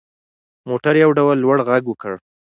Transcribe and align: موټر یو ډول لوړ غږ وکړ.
موټر 0.69 0.93
یو 1.03 1.11
ډول 1.17 1.35
لوړ 1.43 1.57
غږ 1.67 1.83
وکړ. 1.87 2.13